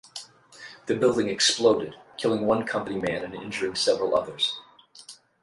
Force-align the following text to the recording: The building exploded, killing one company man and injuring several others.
The 0.87 0.95
building 0.95 1.27
exploded, 1.29 1.93
killing 2.17 2.47
one 2.47 2.65
company 2.65 2.99
man 2.99 3.23
and 3.23 3.35
injuring 3.35 3.75
several 3.75 4.15
others. 4.15 4.59